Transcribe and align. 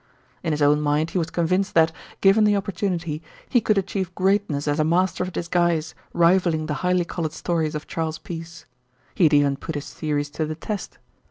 In 0.41 0.51
his 0.51 0.63
own 0.63 0.81
mind 0.81 1.11
he 1.11 1.19
was 1.19 1.29
convinced 1.29 1.75
that, 1.75 1.91
given 2.21 2.43
the 2.43 2.55
opportunity, 2.55 3.21
he 3.47 3.61
could 3.61 3.77
achieve 3.77 4.15
greatness 4.15 4.67
as 4.67 4.79
a 4.79 4.83
master 4.83 5.23
of 5.23 5.31
disguise, 5.31 5.93
rivalling 6.11 6.65
the 6.65 6.73
highly 6.81 7.05
coloured 7.05 7.33
stories 7.33 7.75
of 7.75 7.85
Charles 7.85 8.17
Peace. 8.17 8.65
He 9.13 9.25
had 9.25 9.33
even 9.35 9.57
put 9.57 9.75
his 9.75 9.93
theories 9.93 10.31
to 10.31 10.47
the 10.47 10.55
test. 10.55 10.97